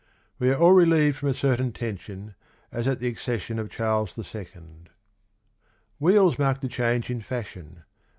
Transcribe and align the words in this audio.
We 0.39 0.49
are 0.49 0.57
all 0.57 0.71
relieved 0.71 1.17
from 1.17 1.29
a 1.29 1.33
certain 1.35 1.73
tension, 1.73 2.33
as 2.71 2.87
at 2.87 2.97
the 2.97 3.07
accession 3.07 3.59
of 3.59 3.69
Charles 3.69 4.17
II.... 4.17 4.47
'Wheels' 5.99 6.39
marked 6.39 6.63
a 6.63 6.67
change 6.67 7.11
in 7.11 7.21
fashion. 7.21 7.83